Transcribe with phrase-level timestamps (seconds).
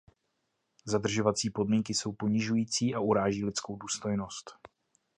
[0.85, 4.51] Zadržovací podmínky jsou ponižující a uráží lidskou důstojnost.